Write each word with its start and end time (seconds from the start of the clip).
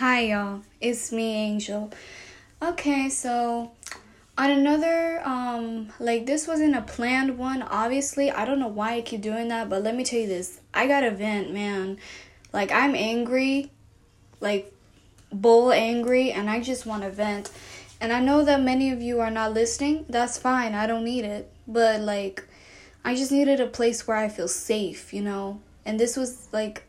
Hi, 0.00 0.20
y'all. 0.20 0.62
It's 0.80 1.12
me, 1.12 1.34
Angel. 1.34 1.92
Okay, 2.62 3.10
so 3.10 3.72
on 4.38 4.50
another, 4.50 5.20
um, 5.26 5.92
like 6.00 6.24
this 6.24 6.48
wasn't 6.48 6.74
a 6.74 6.80
planned 6.80 7.36
one, 7.36 7.60
obviously. 7.60 8.30
I 8.30 8.46
don't 8.46 8.58
know 8.58 8.68
why 8.68 8.94
I 8.94 9.00
keep 9.02 9.20
doing 9.20 9.48
that, 9.48 9.68
but 9.68 9.82
let 9.82 9.94
me 9.94 10.02
tell 10.02 10.20
you 10.20 10.26
this. 10.26 10.58
I 10.72 10.86
got 10.86 11.04
a 11.04 11.10
vent, 11.10 11.52
man. 11.52 11.98
Like, 12.50 12.72
I'm 12.72 12.94
angry, 12.94 13.70
like, 14.40 14.74
bull 15.30 15.70
angry, 15.70 16.32
and 16.32 16.48
I 16.48 16.60
just 16.60 16.86
want 16.86 17.02
to 17.02 17.10
vent. 17.10 17.50
And 18.00 18.10
I 18.10 18.20
know 18.20 18.42
that 18.42 18.62
many 18.62 18.92
of 18.92 19.02
you 19.02 19.20
are 19.20 19.30
not 19.30 19.52
listening. 19.52 20.06
That's 20.08 20.38
fine. 20.38 20.72
I 20.72 20.86
don't 20.86 21.04
need 21.04 21.26
it. 21.26 21.52
But, 21.68 22.00
like, 22.00 22.48
I 23.04 23.14
just 23.14 23.32
needed 23.32 23.60
a 23.60 23.66
place 23.66 24.08
where 24.08 24.16
I 24.16 24.30
feel 24.30 24.48
safe, 24.48 25.12
you 25.12 25.20
know? 25.20 25.60
And 25.84 26.00
this 26.00 26.16
was, 26.16 26.48
like, 26.52 26.84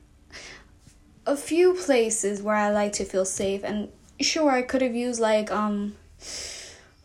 a 1.25 1.35
few 1.37 1.73
places 1.73 2.41
where 2.41 2.55
I 2.55 2.71
like 2.71 2.93
to 2.93 3.05
feel 3.05 3.25
safe. 3.25 3.63
And 3.63 3.89
sure, 4.19 4.49
I 4.49 4.61
could 4.61 4.81
have 4.81 4.95
used, 4.95 5.19
like, 5.19 5.51
um, 5.51 5.95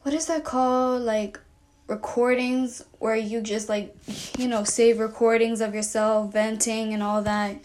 what 0.03 0.15
is 0.15 0.27
that 0.27 0.45
called? 0.45 1.03
Like, 1.03 1.39
recordings 1.87 2.85
where 2.99 3.17
you 3.17 3.41
just, 3.41 3.69
like, 3.69 3.95
you 4.39 4.49
know, 4.49 4.65
save 4.65 4.99
recordings 4.99 5.61
of 5.61 5.75
yourself 5.75 6.33
venting 6.33 6.93
and 6.93 7.03
all 7.03 7.23
that 7.23 7.57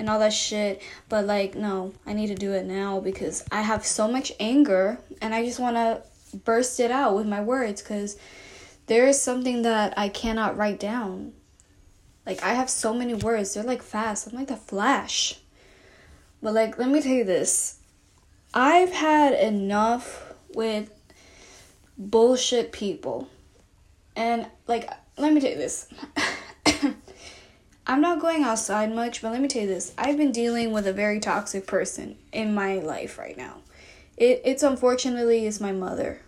and 0.00 0.08
all 0.08 0.18
that 0.18 0.32
shit. 0.32 0.82
But 1.08 1.26
like, 1.26 1.54
no, 1.54 1.92
I 2.06 2.12
need 2.12 2.28
to 2.28 2.34
do 2.34 2.52
it 2.52 2.66
now 2.66 3.00
because 3.00 3.44
I 3.52 3.62
have 3.62 3.84
so 3.84 4.08
much 4.08 4.32
anger 4.40 4.98
and 5.20 5.34
I 5.34 5.44
just 5.44 5.60
want 5.60 5.76
to 5.76 6.02
burst 6.38 6.80
it 6.80 6.90
out 6.90 7.14
with 7.16 7.26
my 7.26 7.40
words 7.40 7.82
because 7.82 8.16
there 8.86 9.06
is 9.06 9.20
something 9.20 9.62
that 9.62 9.94
I 9.96 10.08
cannot 10.08 10.56
write 10.56 10.80
down. 10.80 11.32
Like, 12.26 12.42
I 12.42 12.54
have 12.54 12.70
so 12.70 12.92
many 12.92 13.14
words, 13.14 13.54
they're 13.54 13.62
like 13.62 13.82
fast. 13.82 14.26
I'm 14.26 14.36
like 14.36 14.48
the 14.48 14.56
flash. 14.56 15.40
But 16.42 16.54
like, 16.54 16.78
let 16.78 16.88
me 16.88 17.00
tell 17.00 17.12
you 17.12 17.24
this 17.24 17.78
I've 18.54 18.92
had 18.92 19.34
enough 19.34 20.32
with 20.54 20.90
bullshit 21.96 22.72
people. 22.72 23.28
And 24.16 24.46
like, 24.66 24.90
let 25.16 25.32
me 25.32 25.40
tell 25.40 25.50
you 25.50 25.56
this. 25.56 25.88
I'm 27.86 28.00
not 28.00 28.20
going 28.20 28.44
outside 28.44 28.94
much, 28.94 29.22
but 29.22 29.32
let 29.32 29.40
me 29.40 29.48
tell 29.48 29.62
you 29.62 29.68
this. 29.68 29.92
I've 29.98 30.16
been 30.16 30.32
dealing 30.32 30.72
with 30.72 30.86
a 30.86 30.92
very 30.92 31.20
toxic 31.20 31.66
person 31.66 32.16
in 32.32 32.54
my 32.54 32.76
life 32.76 33.18
right 33.18 33.36
now. 33.36 33.58
It 34.16 34.42
it's 34.44 34.62
unfortunately 34.62 35.46
is 35.46 35.60
my 35.60 35.72
mother. 35.72 36.20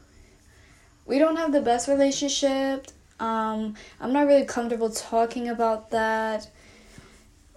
We 1.06 1.18
don't 1.18 1.36
have 1.36 1.52
the 1.52 1.60
best 1.60 1.88
relationship. 1.88 2.88
Um, 3.20 3.74
I'm 4.00 4.12
not 4.12 4.27
really 4.27 4.44
comfortable 4.44 4.90
talking 4.90 5.48
about 5.48 5.90
that. 5.90 6.48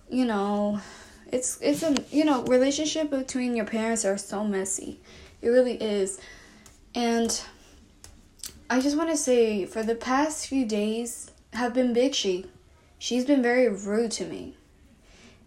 You 0.10 0.26
know, 0.26 0.82
it's 1.36 1.60
it's 1.62 1.84
a 1.84 1.96
you 2.12 2.26
know, 2.26 2.44
relationship 2.44 3.10
between 3.10 3.56
your 3.56 3.66
parents 3.66 4.06
are 4.06 4.18
so 4.18 4.44
messy. 4.44 5.00
It 5.42 5.50
really 5.50 5.76
is. 5.76 6.20
And 6.96 7.42
I 8.70 8.80
just 8.80 8.98
want 8.98 9.10
to 9.10 9.18
say 9.18 9.66
for 9.66 9.84
the 9.84 9.96
past 9.96 10.48
few 10.48 10.66
days 10.66 11.32
have 11.54 11.74
been 11.74 11.94
bitchy 11.94 12.48
she's 12.98 13.26
been 13.26 13.42
very 13.42 13.68
rude 13.70 14.12
to 14.12 14.26
me. 14.26 14.56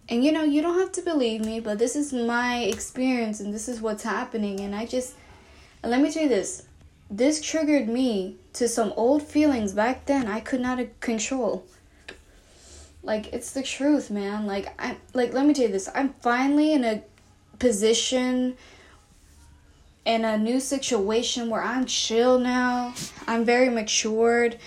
And 0.08 0.25
you 0.25 0.33
know, 0.33 0.45
you 0.45 0.62
don't 0.62 0.78
have 0.78 0.92
to 0.92 1.03
believe 1.03 1.45
me, 1.45 1.61
but 1.61 1.78
this 1.78 1.97
is 1.97 2.12
my 2.12 2.61
experience 2.61 3.41
and 3.41 3.52
this 3.52 3.69
is 3.69 3.80
what's 3.80 4.05
happening. 4.05 4.61
And 4.61 4.75
I 4.75 4.86
just, 4.86 5.14
and 5.83 5.91
let 5.91 6.00
me 6.00 6.11
tell 6.11 6.23
you 6.25 6.28
this 6.28 6.64
this 7.11 7.41
triggered 7.41 7.89
me 7.89 8.36
to 8.52 8.69
some 8.69 8.92
old 8.95 9.23
feelings 9.23 9.73
back 9.73 10.05
then 10.05 10.27
I 10.27 10.41
could 10.41 10.61
not 10.61 10.78
control. 11.00 11.64
Like, 13.09 13.33
it's 13.33 13.53
the 13.53 13.62
truth, 13.62 14.11
man. 14.11 14.47
Like, 14.47 14.69
I'm 14.78 14.98
like, 15.14 15.33
let 15.33 15.47
me 15.47 15.55
tell 15.55 15.64
you 15.64 15.73
this 15.73 15.89
I'm 15.95 16.12
finally 16.20 16.75
in 16.75 16.84
a 16.84 17.03
position 17.59 18.55
in 20.05 20.27
a 20.27 20.37
new 20.37 20.61
situation 20.61 21.48
where 21.48 21.62
I'm 21.62 21.86
chill 21.86 22.39
now. 22.39 22.92
I'm 23.27 23.47
very 23.47 23.70
matured. 23.70 24.59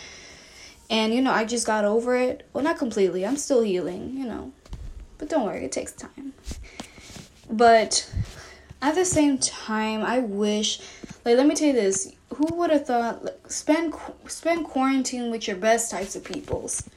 And, 0.89 1.13
you 1.13 1.21
know, 1.21 1.31
I 1.31 1.45
just 1.45 1.67
got 1.67 1.85
over 1.85 2.17
it. 2.17 2.47
Well, 2.51 2.63
not 2.63 2.79
completely. 2.79 3.27
I'm 3.27 3.37
still 3.37 3.61
healing, 3.61 4.17
you 4.17 4.25
know. 4.25 4.51
But 5.19 5.29
don't 5.29 5.45
worry, 5.45 5.63
it 5.63 5.71
takes 5.71 5.91
time. 5.91 6.33
But 7.47 8.11
at 8.81 8.95
the 8.95 9.05
same 9.05 9.37
time, 9.37 10.01
I 10.01 10.17
wish, 10.17 10.79
like, 11.23 11.37
let 11.37 11.45
me 11.45 11.53
tell 11.53 11.67
you 11.67 11.73
this. 11.73 12.11
Who 12.33 12.55
would 12.55 12.71
have 12.71 12.87
thought, 12.87 13.23
like, 13.23 13.51
spend, 13.51 13.93
spend 14.25 14.65
quarantine 14.65 15.29
with 15.29 15.47
your 15.47 15.57
best 15.57 15.91
types 15.91 16.15
of 16.15 16.23
peoples? 16.23 16.89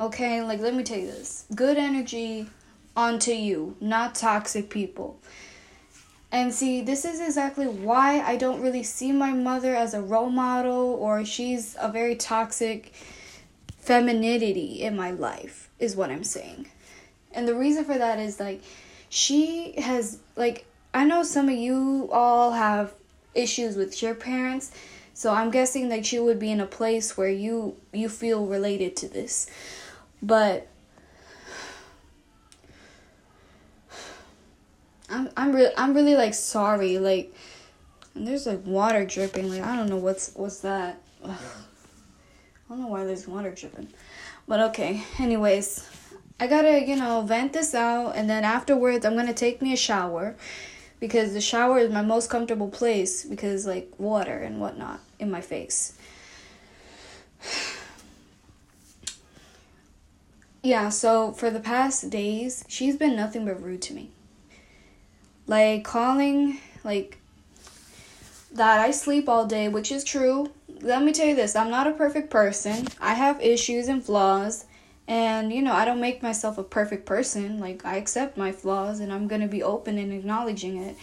Okay, 0.00 0.40
like, 0.42 0.60
let 0.60 0.74
me 0.74 0.82
tell 0.82 0.98
you 0.98 1.06
this. 1.06 1.44
Good 1.54 1.76
energy 1.76 2.48
onto 2.96 3.32
you, 3.32 3.76
not 3.80 4.14
toxic 4.14 4.70
people. 4.70 5.20
And 6.32 6.54
see, 6.54 6.80
this 6.80 7.04
is 7.04 7.20
exactly 7.20 7.66
why 7.66 8.20
I 8.20 8.36
don't 8.36 8.62
really 8.62 8.82
see 8.82 9.12
my 9.12 9.32
mother 9.32 9.76
as 9.76 9.92
a 9.92 10.00
role 10.00 10.30
model 10.30 10.94
or 10.94 11.24
she's 11.24 11.76
a 11.78 11.90
very 11.90 12.14
toxic 12.14 12.94
femininity 13.78 14.80
in 14.80 14.96
my 14.96 15.10
life, 15.10 15.68
is 15.78 15.96
what 15.96 16.10
I'm 16.10 16.24
saying. 16.24 16.68
And 17.32 17.46
the 17.46 17.54
reason 17.54 17.84
for 17.84 17.98
that 17.98 18.18
is 18.18 18.40
like 18.40 18.62
she 19.08 19.72
has 19.80 20.18
like 20.36 20.66
I 20.94 21.04
know 21.04 21.22
some 21.22 21.48
of 21.48 21.56
you 21.56 22.08
all 22.12 22.52
have 22.52 22.92
issues 23.34 23.76
with 23.76 24.02
your 24.02 24.14
parents, 24.14 24.72
so 25.14 25.32
I'm 25.32 25.50
guessing 25.50 25.88
that 25.90 26.12
you 26.12 26.24
would 26.24 26.38
be 26.38 26.50
in 26.50 26.60
a 26.60 26.66
place 26.66 27.16
where 27.16 27.28
you 27.28 27.76
you 27.92 28.08
feel 28.08 28.46
related 28.46 28.96
to 28.96 29.08
this. 29.08 29.48
But 30.22 30.68
I'm 35.08 35.28
I'm 35.36 35.52
really 35.52 35.72
I'm 35.76 35.94
really 35.94 36.14
like 36.14 36.34
sorry 36.34 36.98
like 36.98 37.34
and 38.14 38.26
there's 38.26 38.46
like 38.46 38.64
water 38.64 39.04
dripping 39.04 39.50
like 39.50 39.62
I 39.62 39.76
don't 39.76 39.88
know 39.88 39.96
what's 39.96 40.32
what's 40.34 40.60
that. 40.60 41.00
Ugh. 41.24 41.36
I 42.70 42.74
don't 42.74 42.82
know 42.82 42.88
why 42.88 43.04
there's 43.04 43.26
water 43.26 43.50
dripping. 43.50 43.88
But 44.46 44.60
okay, 44.60 45.02
anyways, 45.18 45.88
I 46.38 46.46
gotta, 46.46 46.86
you 46.86 46.96
know, 46.96 47.22
vent 47.22 47.52
this 47.52 47.74
out 47.74 48.12
and 48.16 48.30
then 48.30 48.44
afterwards 48.44 49.04
I'm 49.04 49.16
gonna 49.16 49.34
take 49.34 49.60
me 49.60 49.72
a 49.72 49.76
shower 49.76 50.36
because 51.00 51.32
the 51.32 51.40
shower 51.40 51.78
is 51.78 51.92
my 51.92 52.02
most 52.02 52.30
comfortable 52.30 52.68
place 52.68 53.24
because 53.24 53.66
like 53.66 53.90
water 53.98 54.38
and 54.38 54.60
whatnot 54.60 55.00
in 55.18 55.30
my 55.30 55.40
face. 55.40 55.94
Yeah, 60.62 60.88
so 60.90 61.32
for 61.32 61.50
the 61.50 61.60
past 61.60 62.10
days, 62.10 62.64
she's 62.68 62.96
been 62.96 63.16
nothing 63.16 63.44
but 63.46 63.62
rude 63.62 63.82
to 63.82 63.94
me. 63.94 64.10
Like 65.46 65.84
calling 65.84 66.58
like 66.84 67.18
that 68.52 68.80
I 68.80 68.90
sleep 68.90 69.28
all 69.28 69.46
day, 69.46 69.68
which 69.68 69.90
is 69.90 70.04
true. 70.04 70.50
Let 70.82 71.02
me 71.02 71.12
tell 71.12 71.26
you 71.26 71.34
this, 71.34 71.56
I'm 71.56 71.70
not 71.70 71.86
a 71.86 71.92
perfect 71.92 72.30
person. 72.30 72.86
I 73.00 73.14
have 73.14 73.40
issues 73.40 73.88
and 73.88 74.04
flaws. 74.04 74.66
And 75.08 75.52
you 75.52 75.62
know, 75.62 75.72
I 75.72 75.84
don't 75.84 76.00
make 76.00 76.22
myself 76.22 76.58
a 76.58 76.62
perfect 76.62 77.06
person. 77.06 77.58
Like 77.58 77.84
I 77.84 77.96
accept 77.96 78.36
my 78.36 78.52
flaws 78.52 79.00
and 79.00 79.12
I'm 79.12 79.28
going 79.28 79.40
to 79.40 79.48
be 79.48 79.62
open 79.62 79.98
and 79.98 80.12
acknowledging 80.12 80.76
it. 80.76 80.96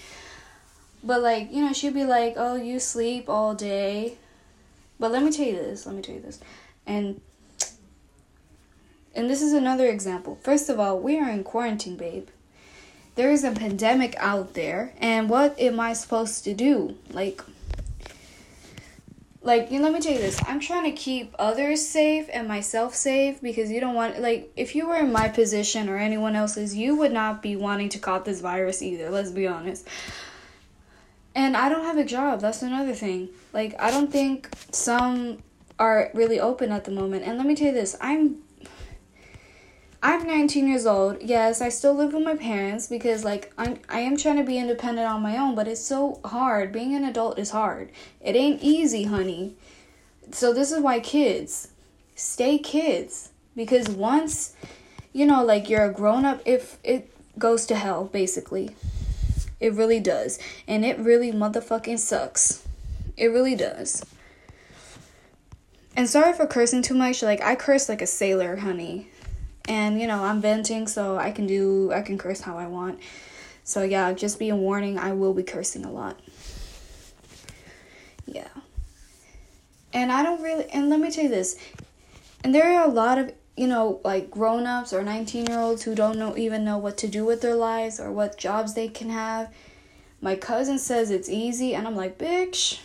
But 1.04 1.22
like, 1.22 1.52
you 1.52 1.62
know, 1.62 1.74
she'd 1.74 1.94
be 1.94 2.06
like, 2.06 2.36
"Oh, 2.38 2.56
you 2.56 2.80
sleep 2.80 3.30
all 3.30 3.54
day." 3.54 4.18
But 5.00 5.12
let 5.12 5.24
me 5.24 5.32
tell 5.32 5.46
you 5.46 5.56
this. 5.56 5.86
Let 5.86 5.96
me 5.96 6.02
tell 6.02 6.16
you 6.16 6.22
this. 6.22 6.40
And 6.86 7.22
and 9.18 9.30
this 9.30 9.42
is 9.42 9.52
another 9.52 9.88
example. 9.88 10.38
First 10.44 10.70
of 10.70 10.80
all, 10.80 11.00
we 11.00 11.20
are 11.20 11.30
in 11.30 11.44
quarantine, 11.44 11.98
babe. 11.98 12.28
There 13.16 13.32
is 13.32 13.44
a 13.44 13.52
pandemic 13.52 14.16
out 14.20 14.54
there 14.54 14.94
and 15.00 15.28
what 15.28 15.60
am 15.60 15.80
i 15.80 15.94
supposed 15.94 16.44
to 16.44 16.54
do? 16.54 16.96
Like 17.12 17.42
like 19.42 19.72
you 19.72 19.80
know, 19.80 19.86
let 19.86 19.94
me 19.94 20.02
tell 20.02 20.14
you 20.14 20.20
this. 20.20 20.40
I'm 20.46 20.60
trying 20.60 20.84
to 20.84 20.92
keep 20.92 21.34
others 21.40 21.86
safe 21.88 22.28
and 22.32 22.48
myself 22.48 22.94
safe 22.94 23.42
because 23.42 23.72
you 23.72 23.80
don't 23.80 23.96
want 23.96 24.22
like 24.22 24.52
if 24.56 24.76
you 24.76 24.88
were 24.88 24.98
in 24.98 25.12
my 25.12 25.30
position 25.30 25.90
or 25.90 25.98
anyone 25.98 26.36
else's 26.36 26.76
you 26.76 26.96
would 26.96 27.12
not 27.12 27.42
be 27.42 27.56
wanting 27.56 27.90
to 27.90 28.00
caught 28.00 28.24
this 28.24 28.40
virus 28.40 28.84
either 28.84 29.10
let's 29.10 29.32
be 29.32 29.48
honest. 29.48 29.88
And 31.34 31.58
i 31.58 31.70
don't 31.70 31.86
have 31.86 31.98
a 31.98 32.06
job. 32.06 32.40
That's 32.40 32.62
another 32.62 32.94
thing. 32.94 33.30
Like 33.52 33.74
i 33.80 33.90
don't 33.90 34.12
think 34.12 34.50
some 34.72 35.42
are 35.80 36.12
really 36.14 36.40
open 36.40 36.72
at 36.72 36.86
the 36.86 36.92
moment. 36.92 37.24
And 37.26 37.40
let 37.40 37.48
me 37.48 37.56
tell 37.56 37.68
you 37.68 37.74
this. 37.74 37.96
I'm 38.00 38.44
I'm 40.08 40.26
19 40.26 40.70
years 40.70 40.86
old. 40.86 41.22
Yes, 41.22 41.60
I 41.60 41.68
still 41.68 41.94
live 41.94 42.14
with 42.14 42.24
my 42.24 42.38
parents 42.38 42.88
because 42.88 43.26
like 43.26 43.52
I'm 43.58 43.78
I 43.90 44.00
am 44.00 44.16
trying 44.16 44.38
to 44.38 44.44
be 44.44 44.58
independent 44.58 45.06
on 45.06 45.22
my 45.22 45.36
own, 45.36 45.54
but 45.54 45.68
it's 45.68 45.84
so 45.84 46.22
hard. 46.24 46.72
Being 46.72 46.96
an 46.96 47.04
adult 47.04 47.38
is 47.38 47.50
hard. 47.50 47.92
It 48.22 48.38
ain't 48.38 48.64
easy, 48.64 49.04
honey. 49.04 49.58
So 50.32 50.54
this 50.54 50.72
is 50.72 50.80
why 50.80 51.02
kids 51.02 51.72
stay 52.16 52.58
kids 52.58 53.32
because 53.54 53.90
once 53.90 54.56
you 55.12 55.26
know 55.26 55.44
like 55.44 55.70
you're 55.70 55.84
a 55.84 55.92
grown 55.92 56.24
up 56.24 56.42
if 56.46 56.78
it 56.86 57.12
goes 57.38 57.66
to 57.66 57.76
hell 57.76 58.06
basically. 58.06 58.78
It 59.60 59.74
really 59.74 60.00
does. 60.00 60.40
And 60.70 60.86
it 60.86 60.98
really 61.00 61.34
motherfucking 61.34 62.00
sucks. 62.00 62.66
It 63.18 63.28
really 63.28 63.56
does. 63.56 64.06
And 65.98 66.10
sorry 66.10 66.32
for 66.32 66.48
cursing 66.48 66.82
too 66.82 66.96
much. 66.96 67.22
Like 67.22 67.42
I 67.42 67.56
curse 67.56 67.90
like 67.90 68.02
a 68.02 68.08
sailor, 68.08 68.56
honey 68.56 69.10
and 69.68 70.00
you 70.00 70.08
know 70.08 70.24
i'm 70.24 70.42
venting 70.42 70.88
so 70.88 71.18
i 71.18 71.32
can 71.32 71.46
do 71.48 71.92
i 71.94 72.02
can 72.02 72.18
curse 72.18 72.42
how 72.42 72.58
i 72.58 72.68
want 72.68 73.00
So 73.68 73.84
yeah, 73.84 74.14
just 74.14 74.40
be 74.40 74.48
a 74.48 74.56
warning, 74.56 74.98
I 74.98 75.12
will 75.12 75.34
be 75.34 75.44
cursing 75.44 75.84
a 75.84 75.92
lot. 75.92 76.18
Yeah. 78.26 78.48
And 79.92 80.10
I 80.10 80.24
don't 80.24 80.42
really 80.42 80.70
and 80.70 80.90
let 80.90 81.02
me 81.02 81.12
tell 81.12 81.26
you 81.26 81.30
this. 81.30 81.58
And 82.46 82.56
there 82.56 82.72
are 82.72 82.88
a 82.88 82.90
lot 82.90 83.18
of, 83.18 83.34
you 83.58 83.68
know, 83.68 84.00
like 84.06 84.32
grown-ups 84.32 84.94
or 84.94 85.02
19-year-olds 85.04 85.84
who 85.84 85.96
don't 85.96 86.18
know 86.18 86.38
even 86.38 86.64
know 86.64 86.78
what 86.78 86.98
to 87.00 87.10
do 87.10 87.26
with 87.26 87.42
their 87.42 87.56
lives 87.56 88.00
or 88.00 88.10
what 88.10 88.38
jobs 88.38 88.74
they 88.74 88.88
can 88.88 89.10
have. 89.10 89.54
My 90.22 90.38
cousin 90.38 90.80
says 90.80 91.12
it's 91.12 91.28
easy 91.28 91.76
and 91.76 91.86
I'm 91.86 91.96
like, 91.98 92.18
"Bitch, 92.18 92.80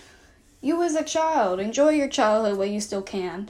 you 0.60 0.82
as 0.82 0.96
a 0.96 1.04
child, 1.04 1.60
enjoy 1.60 1.90
your 1.90 2.08
childhood 2.08 2.58
while 2.58 2.66
you 2.66 2.80
still 2.80 3.02
can." 3.02 3.48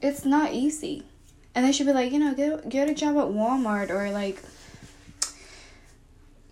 It's 0.00 0.24
not 0.24 0.52
easy. 0.52 1.02
And 1.56 1.64
they 1.64 1.72
should 1.72 1.86
be 1.86 1.94
like, 1.94 2.12
you 2.12 2.18
know, 2.18 2.34
get 2.34 2.68
get 2.68 2.90
a 2.90 2.94
job 2.94 3.16
at 3.16 3.28
Walmart 3.28 3.88
or 3.88 4.10
like 4.10 4.42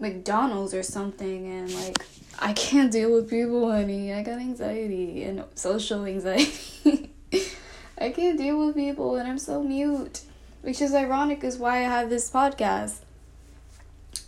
McDonald's 0.00 0.72
or 0.72 0.82
something 0.82 1.46
and 1.46 1.72
like 1.74 1.98
I 2.38 2.54
can't 2.54 2.90
deal 2.90 3.12
with 3.12 3.28
people, 3.28 3.70
honey. 3.70 4.14
I 4.14 4.22
got 4.22 4.38
anxiety 4.38 5.22
and 5.24 5.44
social 5.54 6.06
anxiety. 6.06 7.10
I 7.98 8.10
can't 8.10 8.38
deal 8.38 8.58
with 8.66 8.74
people 8.74 9.16
and 9.16 9.28
I'm 9.28 9.38
so 9.38 9.62
mute. 9.62 10.22
Which 10.62 10.80
is 10.80 10.94
ironic 10.94 11.44
is 11.44 11.58
why 11.58 11.80
I 11.80 11.82
have 11.82 12.08
this 12.08 12.30
podcast 12.30 13.00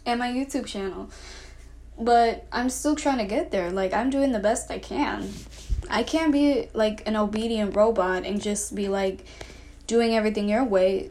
and 0.05 0.21
my 0.21 0.29
YouTube 0.29 0.67
channel. 0.67 1.09
But 1.99 2.47
I'm 2.53 2.69
still 2.69 2.95
trying 2.95 3.17
to 3.17 3.25
get 3.25 3.51
there. 3.51 3.71
Like 3.71 3.95
I'm 3.95 4.11
doing 4.11 4.33
the 4.33 4.41
best 4.41 4.71
I 4.71 4.79
can. 4.79 5.31
I 5.89 6.03
can't 6.03 6.33
be 6.33 6.69
like 6.75 7.09
an 7.09 7.17
obedient 7.17 7.75
robot 7.75 8.27
and 8.27 8.43
just 8.43 8.75
be 8.75 8.89
like 8.89 9.25
doing 9.87 10.15
everything 10.15 10.49
your 10.49 10.65
way 10.65 11.11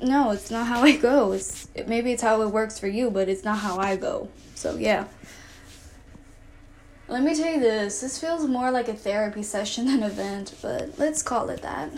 no, 0.00 0.30
it's 0.30 0.50
not 0.50 0.66
how 0.66 0.82
I 0.82 0.96
go. 0.96 1.32
It's 1.32 1.68
maybe 1.86 2.12
it's 2.12 2.22
how 2.22 2.42
it 2.42 2.48
works 2.48 2.78
for 2.78 2.86
you, 2.86 3.10
but 3.10 3.28
it's 3.28 3.44
not 3.44 3.58
how 3.58 3.78
I 3.78 3.96
go. 3.96 4.28
So 4.54 4.76
yeah. 4.76 5.06
Let 7.08 7.22
me 7.22 7.34
tell 7.34 7.52
you 7.52 7.60
this. 7.60 8.00
This 8.00 8.18
feels 8.18 8.46
more 8.46 8.70
like 8.70 8.88
a 8.88 8.94
therapy 8.94 9.42
session 9.42 9.86
than 9.86 10.02
a 10.02 10.08
vent, 10.08 10.54
but 10.62 10.98
let's 10.98 11.22
call 11.22 11.48
it 11.50 11.62
that. 11.62 11.90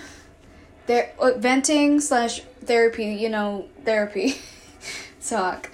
There, 0.87 1.13
uh, 1.19 1.33
venting 1.37 2.01
slash 2.01 2.41
therapy. 2.65 3.07
You 3.07 3.29
know, 3.29 3.69
therapy 3.85 4.37
talk. 5.27 5.71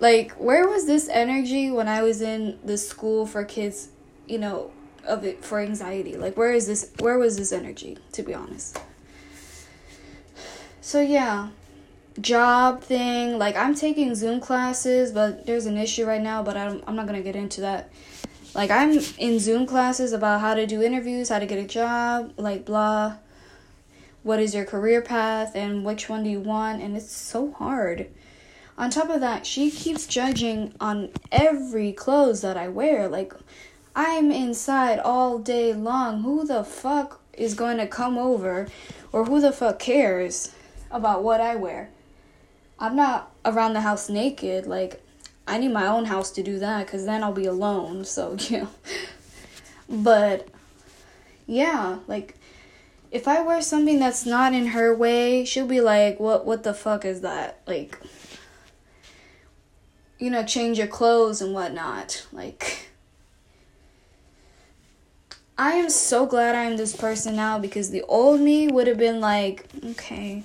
Like, 0.00 0.32
where 0.32 0.68
was 0.68 0.86
this 0.86 1.08
energy 1.08 1.70
when 1.70 1.88
I 1.88 2.02
was 2.02 2.20
in 2.20 2.58
the 2.64 2.76
school 2.76 3.26
for 3.26 3.44
kids? 3.44 3.88
You 4.26 4.38
know, 4.38 4.72
of 5.06 5.24
it 5.24 5.44
for 5.44 5.60
anxiety. 5.60 6.16
Like, 6.16 6.36
where 6.36 6.52
is 6.52 6.66
this? 6.66 6.92
Where 6.98 7.18
was 7.18 7.36
this 7.36 7.52
energy? 7.52 7.98
To 8.12 8.22
be 8.22 8.34
honest. 8.34 8.78
So 10.80 11.00
yeah, 11.00 11.48
job 12.20 12.82
thing. 12.82 13.38
Like 13.38 13.56
I'm 13.56 13.74
taking 13.74 14.14
Zoom 14.14 14.40
classes, 14.40 15.12
but 15.12 15.46
there's 15.46 15.66
an 15.66 15.78
issue 15.78 16.04
right 16.04 16.20
now. 16.20 16.42
But 16.42 16.56
I'm 16.56 16.82
I'm 16.86 16.94
not 16.96 17.06
gonna 17.06 17.22
get 17.22 17.36
into 17.36 17.62
that. 17.62 17.90
Like 18.54 18.70
I'm 18.70 18.98
in 19.18 19.38
Zoom 19.38 19.66
classes 19.66 20.12
about 20.12 20.40
how 20.40 20.54
to 20.54 20.66
do 20.66 20.82
interviews, 20.82 21.30
how 21.30 21.38
to 21.38 21.46
get 21.46 21.58
a 21.58 21.66
job, 21.66 22.34
like 22.36 22.64
blah. 22.64 23.16
What 24.22 24.40
is 24.40 24.54
your 24.54 24.64
career 24.64 25.02
path 25.02 25.52
and 25.54 25.84
which 25.84 26.08
one 26.08 26.22
do 26.22 26.30
you 26.30 26.40
want? 26.40 26.82
And 26.82 26.96
it's 26.96 27.10
so 27.10 27.52
hard. 27.52 28.08
On 28.76 28.90
top 28.90 29.08
of 29.08 29.20
that, 29.20 29.46
she 29.46 29.70
keeps 29.70 30.06
judging 30.06 30.74
on 30.80 31.10
every 31.30 31.92
clothes 31.92 32.40
that 32.40 32.56
I 32.56 32.68
wear. 32.68 33.08
Like 33.08 33.32
I'm 33.94 34.30
inside 34.30 34.98
all 34.98 35.38
day 35.38 35.72
long. 35.72 36.22
Who 36.22 36.44
the 36.44 36.64
fuck 36.64 37.20
is 37.32 37.54
going 37.54 37.78
to 37.78 37.86
come 37.86 38.18
over 38.18 38.68
or 39.12 39.24
who 39.24 39.40
the 39.40 39.52
fuck 39.52 39.78
cares? 39.78 40.54
about 40.94 41.24
what 41.24 41.40
I 41.40 41.56
wear. 41.56 41.90
I'm 42.78 42.96
not 42.96 43.32
around 43.44 43.74
the 43.74 43.80
house 43.80 44.08
naked. 44.08 44.66
Like, 44.66 45.02
I 45.46 45.58
need 45.58 45.72
my 45.72 45.86
own 45.86 46.06
house 46.06 46.30
to 46.32 46.42
do 46.42 46.58
that 46.60 46.86
because 46.86 47.04
then 47.04 47.22
I'll 47.22 47.32
be 47.32 47.46
alone. 47.46 48.04
So, 48.04 48.36
you 48.48 48.62
know. 48.62 48.68
But, 49.88 50.48
yeah, 51.46 51.98
like, 52.06 52.36
if 53.10 53.28
I 53.28 53.42
wear 53.42 53.60
something 53.60 53.98
that's 53.98 54.24
not 54.24 54.54
in 54.54 54.68
her 54.68 54.94
way, 54.94 55.44
she'll 55.44 55.66
be 55.66 55.80
like, 55.80 56.18
what, 56.18 56.46
what 56.46 56.62
the 56.62 56.72
fuck 56.72 57.04
is 57.04 57.20
that? 57.20 57.60
Like, 57.66 57.98
you 60.18 60.30
know, 60.30 60.44
change 60.44 60.78
your 60.78 60.86
clothes 60.86 61.42
and 61.42 61.52
whatnot. 61.52 62.26
Like, 62.32 62.88
I 65.56 65.74
am 65.74 65.88
so 65.88 66.26
glad 66.26 66.56
I 66.56 66.64
am 66.64 66.76
this 66.76 66.96
person 66.96 67.36
now 67.36 67.60
because 67.60 67.90
the 67.90 68.02
old 68.02 68.40
me 68.40 68.66
would 68.66 68.88
have 68.88 68.98
been 68.98 69.20
like, 69.20 69.66
okay, 69.84 70.42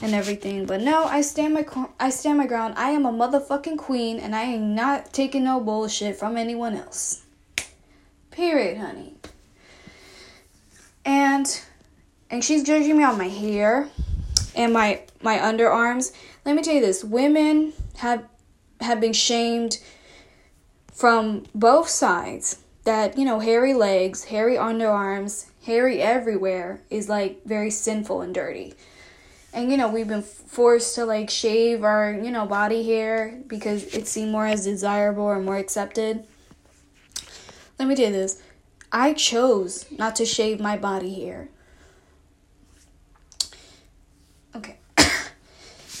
and 0.00 0.14
everything. 0.14 0.66
But 0.66 0.80
no, 0.82 1.04
I 1.04 1.20
stand 1.20 1.54
my 1.54 1.66
I 1.98 2.10
stand 2.10 2.38
my 2.38 2.46
ground. 2.46 2.74
I 2.76 2.90
am 2.90 3.04
a 3.04 3.12
motherfucking 3.12 3.76
queen, 3.76 4.20
and 4.20 4.36
I 4.36 4.44
ain't 4.44 4.62
not 4.62 5.12
taking 5.12 5.44
no 5.44 5.60
bullshit 5.60 6.16
from 6.16 6.36
anyone 6.36 6.74
else. 6.76 7.22
Period, 8.30 8.78
honey. 8.78 9.14
And 11.04 11.60
and 12.30 12.44
she's 12.44 12.62
judging 12.62 12.98
me 12.98 13.04
on 13.04 13.18
my 13.18 13.28
hair 13.28 13.88
and 14.54 14.72
my 14.72 15.02
my 15.22 15.38
underarms. 15.38 16.12
Let 16.44 16.54
me 16.54 16.62
tell 16.62 16.74
you 16.74 16.80
this: 16.80 17.02
women 17.02 17.72
have 17.96 18.24
have 18.80 19.00
been 19.00 19.12
shamed 19.12 19.78
from 20.92 21.46
both 21.52 21.88
sides. 21.88 22.59
That 22.84 23.18
you 23.18 23.24
know, 23.24 23.40
hairy 23.40 23.74
legs, 23.74 24.24
hairy 24.24 24.56
underarms, 24.56 25.46
hairy 25.64 26.00
everywhere 26.00 26.80
is 26.90 27.08
like 27.08 27.44
very 27.44 27.70
sinful 27.70 28.22
and 28.22 28.34
dirty. 28.34 28.74
And 29.52 29.70
you 29.70 29.76
know 29.76 29.88
we've 29.88 30.08
been 30.08 30.22
forced 30.22 30.94
to 30.94 31.04
like 31.04 31.28
shave 31.28 31.84
our 31.84 32.12
you 32.12 32.30
know 32.30 32.46
body 32.46 32.82
hair 32.84 33.40
because 33.46 33.84
it's 33.94 34.10
seen 34.10 34.30
more 34.30 34.46
as 34.46 34.64
desirable 34.64 35.24
or 35.24 35.40
more 35.40 35.56
accepted. 35.56 36.24
Let 37.78 37.88
me 37.88 37.94
tell 37.94 38.06
you 38.06 38.12
this. 38.12 38.42
I 38.92 39.12
chose 39.12 39.86
not 39.90 40.16
to 40.16 40.24
shave 40.24 40.60
my 40.60 40.76
body 40.76 41.24
hair 41.24 41.48
okay 44.54 44.76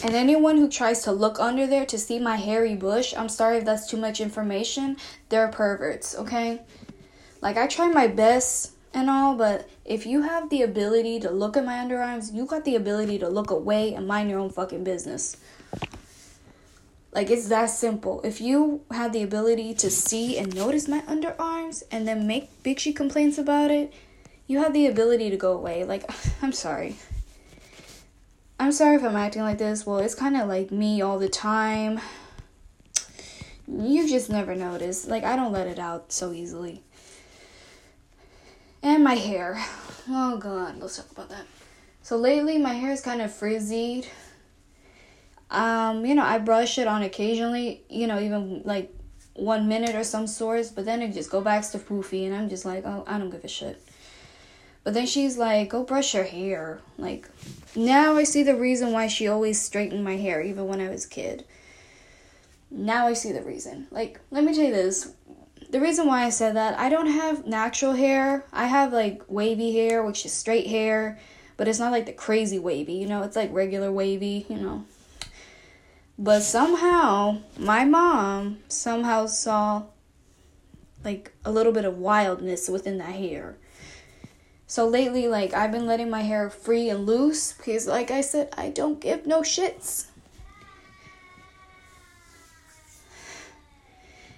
and 0.02 0.14
anyone 0.14 0.56
who 0.56 0.68
tries 0.68 1.02
to 1.02 1.12
look 1.12 1.38
under 1.38 1.66
there 1.66 1.86
to 1.86 1.98
see 1.98 2.18
my 2.18 2.36
hairy 2.36 2.74
bush 2.74 3.14
i'm 3.16 3.28
sorry 3.28 3.58
if 3.58 3.64
that's 3.64 3.86
too 3.86 3.96
much 3.96 4.20
information 4.20 4.96
they're 5.28 5.48
perverts 5.48 6.16
okay 6.16 6.60
like 7.40 7.56
i 7.56 7.66
try 7.66 7.88
my 7.88 8.06
best 8.06 8.72
and 8.92 9.08
all, 9.08 9.36
but 9.36 9.68
if 9.84 10.04
you 10.04 10.22
have 10.22 10.50
the 10.50 10.62
ability 10.62 11.20
to 11.20 11.30
look 11.30 11.56
at 11.56 11.64
my 11.64 11.74
underarms, 11.74 12.32
you 12.32 12.44
got 12.44 12.64
the 12.64 12.74
ability 12.74 13.18
to 13.20 13.28
look 13.28 13.50
away 13.50 13.94
and 13.94 14.06
mind 14.06 14.30
your 14.30 14.40
own 14.40 14.50
fucking 14.50 14.84
business. 14.84 15.36
Like 17.12 17.30
it's 17.30 17.48
that 17.48 17.66
simple. 17.66 18.20
If 18.22 18.40
you 18.40 18.82
have 18.90 19.12
the 19.12 19.22
ability 19.22 19.74
to 19.74 19.90
see 19.90 20.38
and 20.38 20.54
notice 20.54 20.88
my 20.88 21.00
underarms 21.02 21.82
and 21.90 22.06
then 22.06 22.26
make 22.26 22.62
bitchy 22.62 22.94
complaints 22.94 23.38
about 23.38 23.70
it, 23.70 23.92
you 24.46 24.58
have 24.58 24.72
the 24.72 24.86
ability 24.86 25.30
to 25.30 25.36
go 25.36 25.52
away. 25.52 25.84
Like 25.84 26.10
I'm 26.42 26.52
sorry. 26.52 26.96
I'm 28.60 28.72
sorry 28.72 28.96
if 28.96 29.02
I'm 29.02 29.16
acting 29.16 29.40
like 29.40 29.56
this. 29.56 29.86
Well, 29.86 30.00
it's 30.00 30.14
kind 30.14 30.36
of 30.36 30.46
like 30.46 30.70
me 30.70 31.00
all 31.00 31.18
the 31.18 31.30
time. 31.30 31.98
You 33.66 34.06
just 34.06 34.28
never 34.28 34.54
notice. 34.54 35.08
Like 35.08 35.24
I 35.24 35.34
don't 35.34 35.50
let 35.50 35.66
it 35.66 35.78
out 35.78 36.12
so 36.12 36.30
easily. 36.30 36.82
And 38.82 39.02
my 39.02 39.14
hair. 39.14 39.58
Oh 40.10 40.36
god, 40.36 40.76
let's 40.78 40.98
talk 40.98 41.10
about 41.10 41.30
that. 41.30 41.46
So 42.02 42.18
lately 42.18 42.58
my 42.58 42.74
hair 42.74 42.92
is 42.92 43.00
kind 43.00 43.22
of 43.22 43.32
frizzied. 43.32 44.06
Um, 45.50 46.04
you 46.04 46.14
know, 46.14 46.24
I 46.24 46.36
brush 46.36 46.76
it 46.76 46.86
on 46.86 47.02
occasionally, 47.02 47.82
you 47.88 48.06
know, 48.06 48.20
even 48.20 48.60
like 48.66 48.94
one 49.32 49.68
minute 49.68 49.94
or 49.94 50.04
some 50.04 50.26
sorts, 50.26 50.68
but 50.68 50.84
then 50.84 51.00
it 51.00 51.14
just 51.14 51.30
go 51.30 51.40
back 51.40 51.66
to 51.70 51.78
poofy 51.78 52.26
and 52.26 52.34
I'm 52.34 52.50
just 52.50 52.66
like, 52.66 52.84
oh, 52.84 53.04
I 53.06 53.16
don't 53.16 53.30
give 53.30 53.42
a 53.42 53.48
shit. 53.48 53.82
But 54.82 54.94
then 54.94 55.06
she's 55.06 55.36
like, 55.36 55.68
go 55.68 55.84
brush 55.84 56.14
your 56.14 56.24
hair. 56.24 56.80
Like, 56.96 57.28
now 57.76 58.16
I 58.16 58.24
see 58.24 58.42
the 58.42 58.56
reason 58.56 58.92
why 58.92 59.06
she 59.06 59.28
always 59.28 59.60
straightened 59.60 60.04
my 60.04 60.16
hair, 60.16 60.40
even 60.40 60.66
when 60.66 60.80
I 60.80 60.88
was 60.88 61.04
a 61.04 61.08
kid. 61.08 61.44
Now 62.70 63.06
I 63.06 63.12
see 63.12 63.32
the 63.32 63.42
reason. 63.42 63.88
Like, 63.90 64.20
let 64.30 64.44
me 64.44 64.54
tell 64.54 64.64
you 64.64 64.72
this 64.72 65.12
the 65.70 65.80
reason 65.80 66.06
why 66.06 66.24
I 66.24 66.30
said 66.30 66.56
that, 66.56 66.78
I 66.78 66.88
don't 66.88 67.06
have 67.06 67.46
natural 67.46 67.92
hair. 67.92 68.44
I 68.52 68.66
have 68.66 68.92
like 68.92 69.22
wavy 69.28 69.72
hair, 69.72 70.02
which 70.02 70.24
is 70.24 70.32
straight 70.32 70.66
hair, 70.66 71.18
but 71.56 71.68
it's 71.68 71.78
not 71.78 71.92
like 71.92 72.06
the 72.06 72.12
crazy 72.12 72.58
wavy, 72.58 72.94
you 72.94 73.06
know, 73.06 73.22
it's 73.22 73.36
like 73.36 73.52
regular 73.52 73.92
wavy, 73.92 74.46
you 74.48 74.56
know. 74.56 74.84
But 76.18 76.42
somehow, 76.42 77.38
my 77.58 77.84
mom 77.84 78.58
somehow 78.68 79.26
saw 79.26 79.84
like 81.04 81.32
a 81.44 81.52
little 81.52 81.72
bit 81.72 81.84
of 81.84 81.98
wildness 81.98 82.68
within 82.68 82.98
that 82.98 83.14
hair. 83.14 83.56
So 84.70 84.86
lately, 84.86 85.26
like, 85.26 85.52
I've 85.52 85.72
been 85.72 85.88
letting 85.88 86.10
my 86.10 86.22
hair 86.22 86.48
free 86.48 86.90
and 86.90 87.04
loose 87.04 87.54
because, 87.54 87.88
like 87.88 88.12
I 88.12 88.20
said, 88.20 88.54
I 88.56 88.68
don't 88.68 89.00
give 89.00 89.26
no 89.26 89.40
shits. 89.40 90.06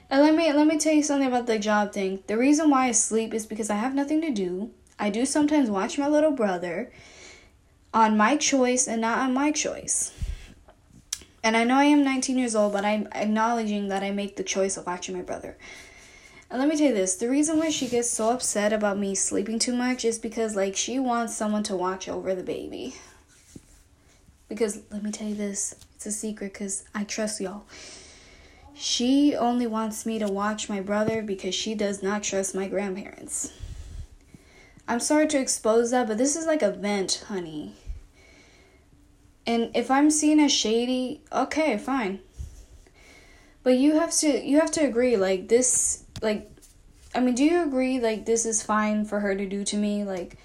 And 0.08 0.22
let 0.22 0.34
me 0.34 0.50
let 0.50 0.66
me 0.66 0.78
tell 0.78 0.94
you 0.94 1.02
something 1.02 1.28
about 1.28 1.46
the 1.46 1.58
job 1.58 1.92
thing. 1.92 2.22
The 2.28 2.38
reason 2.38 2.70
why 2.70 2.86
I 2.86 2.92
sleep 2.92 3.34
is 3.34 3.44
because 3.44 3.68
I 3.68 3.74
have 3.74 3.94
nothing 3.94 4.22
to 4.22 4.30
do. 4.30 4.70
I 4.98 5.10
do 5.10 5.26
sometimes 5.26 5.68
watch 5.68 5.98
my 5.98 6.08
little 6.08 6.32
brother 6.32 6.90
on 7.92 8.16
my 8.16 8.38
choice 8.38 8.88
and 8.88 9.02
not 9.02 9.18
on 9.18 9.34
my 9.34 9.52
choice. 9.52 10.14
And 11.44 11.58
I 11.58 11.64
know 11.64 11.76
I 11.76 11.84
am 11.84 12.02
19 12.04 12.38
years 12.38 12.56
old, 12.56 12.72
but 12.72 12.86
I'm 12.86 13.06
acknowledging 13.12 13.88
that 13.88 14.02
I 14.02 14.12
make 14.12 14.36
the 14.36 14.44
choice 14.44 14.78
of 14.78 14.86
watching 14.86 15.14
my 15.14 15.22
brother. 15.22 15.58
And 16.52 16.60
let 16.60 16.68
me 16.68 16.76
tell 16.76 16.88
you 16.88 16.94
this 16.94 17.14
the 17.14 17.30
reason 17.30 17.58
why 17.58 17.70
she 17.70 17.88
gets 17.88 18.10
so 18.10 18.28
upset 18.28 18.74
about 18.74 18.98
me 18.98 19.14
sleeping 19.14 19.58
too 19.58 19.74
much 19.74 20.04
is 20.04 20.18
because, 20.18 20.54
like, 20.54 20.76
she 20.76 20.98
wants 20.98 21.34
someone 21.34 21.62
to 21.62 21.74
watch 21.74 22.10
over 22.10 22.34
the 22.34 22.42
baby. 22.42 22.94
Because, 24.50 24.82
let 24.90 25.02
me 25.02 25.10
tell 25.10 25.28
you 25.28 25.34
this 25.34 25.74
it's 25.96 26.04
a 26.04 26.12
secret 26.12 26.52
because 26.52 26.84
I 26.94 27.04
trust 27.04 27.40
y'all. 27.40 27.64
She 28.74 29.34
only 29.34 29.66
wants 29.66 30.04
me 30.04 30.18
to 30.18 30.26
watch 30.26 30.68
my 30.68 30.82
brother 30.82 31.22
because 31.22 31.54
she 31.54 31.74
does 31.74 32.02
not 32.02 32.22
trust 32.22 32.54
my 32.54 32.68
grandparents. 32.68 33.50
I'm 34.86 35.00
sorry 35.00 35.28
to 35.28 35.40
expose 35.40 35.90
that, 35.92 36.06
but 36.06 36.18
this 36.18 36.36
is 36.36 36.44
like 36.44 36.60
a 36.60 36.70
vent, 36.70 37.24
honey. 37.28 37.76
And 39.46 39.70
if 39.74 39.90
I'm 39.90 40.10
seen 40.10 40.38
as 40.38 40.52
shady, 40.52 41.22
okay, 41.32 41.78
fine. 41.78 42.20
But 43.62 43.78
you 43.78 43.94
have 43.94 44.12
to 44.18 44.46
you 44.46 44.60
have 44.60 44.72
to 44.72 44.84
agree 44.84 45.16
like 45.16 45.48
this 45.48 46.01
like 46.22 46.50
I 47.14 47.20
mean, 47.20 47.34
do 47.34 47.44
you 47.44 47.62
agree 47.62 48.00
like 48.00 48.24
this 48.24 48.46
is 48.46 48.62
fine 48.62 49.04
for 49.04 49.20
her 49.20 49.34
to 49.34 49.46
do 49.46 49.64
to 49.64 49.76
me 49.76 50.04
like 50.04 50.38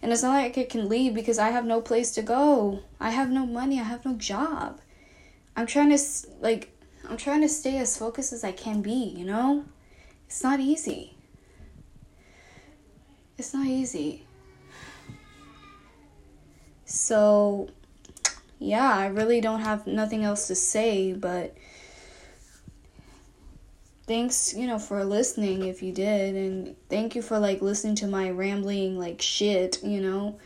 and 0.00 0.12
it's 0.12 0.22
not 0.22 0.34
like 0.34 0.58
I 0.58 0.64
can 0.64 0.88
leave 0.88 1.14
because 1.14 1.38
I 1.38 1.50
have 1.50 1.64
no 1.64 1.80
place 1.80 2.12
to 2.12 2.22
go. 2.22 2.80
I 3.00 3.10
have 3.10 3.30
no 3.30 3.46
money, 3.46 3.80
I 3.80 3.84
have 3.84 4.04
no 4.04 4.14
job. 4.14 4.80
I'm 5.56 5.66
trying 5.66 5.90
to 5.96 5.98
like 6.40 6.70
I'm 7.08 7.16
trying 7.16 7.42
to 7.42 7.48
stay 7.48 7.78
as 7.78 7.96
focused 7.98 8.32
as 8.32 8.44
I 8.44 8.52
can 8.52 8.80
be, 8.80 9.14
you 9.16 9.24
know? 9.24 9.64
It's 10.26 10.42
not 10.42 10.60
easy. 10.60 11.14
It's 13.36 13.52
not 13.52 13.66
easy. 13.66 14.24
So, 16.84 17.68
yeah, 18.58 18.94
I 18.94 19.06
really 19.06 19.40
don't 19.40 19.60
have 19.60 19.86
nothing 19.86 20.24
else 20.24 20.46
to 20.46 20.54
say, 20.54 21.12
but 21.12 21.56
thanks, 24.06 24.54
you 24.54 24.66
know, 24.66 24.78
for 24.78 25.04
listening 25.04 25.64
if 25.64 25.82
you 25.82 25.92
did 25.92 26.34
and 26.34 26.76
thank 26.88 27.14
you 27.14 27.22
for 27.22 27.38
like 27.38 27.62
listening 27.62 27.94
to 27.96 28.06
my 28.06 28.30
rambling 28.30 28.98
like 28.98 29.20
shit, 29.20 29.82
you 29.82 30.00
know? 30.00 30.38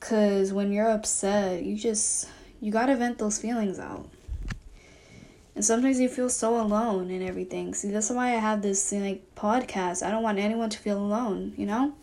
Cuz 0.00 0.52
when 0.52 0.72
you're 0.72 0.90
upset, 0.90 1.62
you 1.62 1.76
just 1.76 2.28
you 2.60 2.72
got 2.72 2.86
to 2.86 2.96
vent 2.96 3.18
those 3.18 3.38
feelings 3.38 3.78
out. 3.78 4.08
And 5.54 5.64
sometimes 5.64 5.98
you 5.98 6.08
feel 6.08 6.28
so 6.28 6.60
alone 6.60 7.10
and 7.10 7.22
everything. 7.22 7.74
See, 7.74 7.90
that's 7.90 8.10
why 8.10 8.28
I 8.28 8.38
have 8.38 8.62
this 8.62 8.92
like 8.92 9.34
podcast. 9.34 10.06
I 10.06 10.10
don't 10.10 10.22
want 10.22 10.38
anyone 10.38 10.70
to 10.70 10.78
feel 10.78 10.98
alone, 10.98 11.54
you 11.56 11.66
know? 11.66 11.94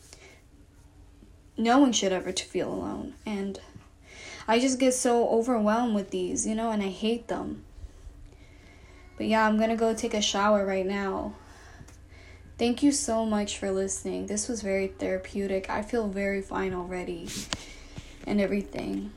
No 1.58 1.80
one 1.80 1.94
should 1.94 2.12
ever 2.12 2.34
to 2.34 2.44
feel 2.44 2.74
alone. 2.74 3.14
And 3.26 3.60
I 4.48 4.60
just 4.60 4.78
get 4.78 4.94
so 4.94 5.30
overwhelmed 5.30 5.96
with 5.96 6.12
these, 6.12 6.46
you 6.46 6.54
know, 6.54 6.72
and 6.72 6.84
I 6.84 6.90
hate 6.90 7.30
them. 7.30 7.64
But 9.18 9.28
yeah, 9.28 9.48
I'm 9.48 9.58
to 9.58 9.76
go 9.76 9.94
take 9.94 10.14
a 10.14 10.22
shower 10.22 10.66
right 10.66 10.86
now. 10.86 11.34
Thank 12.58 12.84
you 12.84 12.92
so 12.92 13.26
much 13.26 13.58
for 13.58 13.72
listening. 13.72 14.28
This 14.28 14.48
was 14.48 14.62
very 14.62 14.88
therapeutic. 14.88 15.70
I 15.70 15.82
feel 15.82 16.08
very 16.08 16.42
fine 16.42 16.74
already 16.74 17.30
and 18.26 18.40
everything. 18.40 19.12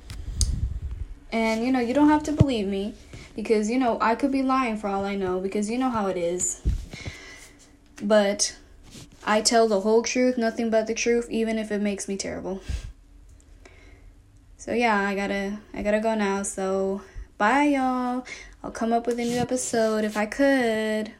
And 1.30 1.64
you 1.64 1.70
know, 1.70 1.80
you 1.80 1.94
don't 1.94 2.08
have 2.08 2.24
to 2.24 2.32
believe 2.32 2.66
me 2.66 2.94
because 3.36 3.70
you 3.70 3.78
know 3.78 3.98
I 4.00 4.14
could 4.14 4.32
be 4.32 4.42
lying 4.42 4.76
for 4.76 4.88
all 4.88 5.04
I 5.04 5.14
know 5.14 5.40
because 5.40 5.70
you 5.70 5.78
know 5.78 5.90
how 5.90 6.06
it 6.06 6.16
is. 6.16 6.60
But 8.02 8.56
I 9.24 9.40
tell 9.40 9.68
the 9.68 9.80
whole 9.80 10.02
truth, 10.02 10.38
nothing 10.38 10.70
but 10.70 10.86
the 10.86 10.94
truth, 10.94 11.28
even 11.30 11.58
if 11.58 11.70
it 11.70 11.80
makes 11.80 12.08
me 12.08 12.16
terrible. 12.16 12.62
So 14.56 14.72
yeah, 14.72 14.98
I 14.98 15.14
gotta 15.14 15.58
I 15.74 15.82
gotta 15.82 16.00
go 16.00 16.14
now. 16.14 16.42
So 16.42 17.02
bye 17.36 17.64
y'all. 17.64 18.24
I'll 18.62 18.70
come 18.70 18.92
up 18.92 19.06
with 19.06 19.18
a 19.20 19.24
new 19.24 19.38
episode 19.38 20.04
if 20.04 20.16
I 20.16 20.26
could. 20.26 21.12